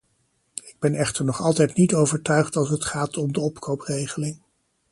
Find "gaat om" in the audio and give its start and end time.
2.85-3.33